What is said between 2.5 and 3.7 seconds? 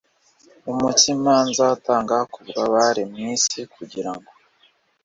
abari mu isi